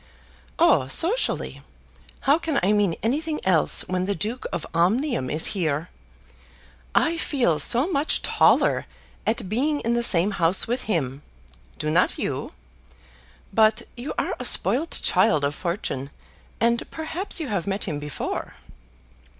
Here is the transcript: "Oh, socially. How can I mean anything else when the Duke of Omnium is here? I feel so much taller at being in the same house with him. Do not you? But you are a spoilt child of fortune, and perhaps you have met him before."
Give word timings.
"Oh, 0.57 0.87
socially. 0.87 1.61
How 2.21 2.39
can 2.39 2.59
I 2.63 2.73
mean 2.73 2.95
anything 3.03 3.39
else 3.45 3.87
when 3.87 4.05
the 4.07 4.15
Duke 4.15 4.47
of 4.51 4.65
Omnium 4.73 5.29
is 5.29 5.45
here? 5.53 5.89
I 6.95 7.17
feel 7.17 7.59
so 7.59 7.85
much 7.91 8.23
taller 8.23 8.87
at 9.27 9.47
being 9.47 9.79
in 9.81 9.93
the 9.93 10.01
same 10.01 10.31
house 10.31 10.65
with 10.67 10.85
him. 10.89 11.21
Do 11.77 11.91
not 11.91 12.17
you? 12.17 12.53
But 13.53 13.83
you 13.95 14.15
are 14.17 14.35
a 14.39 14.43
spoilt 14.43 15.01
child 15.03 15.43
of 15.43 15.53
fortune, 15.53 16.09
and 16.59 16.89
perhaps 16.89 17.39
you 17.39 17.49
have 17.49 17.67
met 17.67 17.83
him 17.83 17.99
before." 17.99 18.55